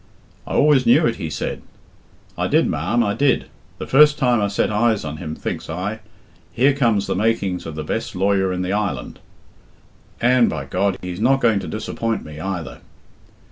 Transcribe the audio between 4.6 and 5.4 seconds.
eyes on him,